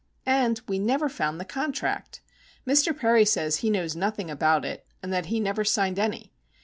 [0.25, 2.21] And we never found the contract!
[2.67, 2.97] Mr.
[2.97, 6.31] Perry says he knows nothing about it, and that he never signed any.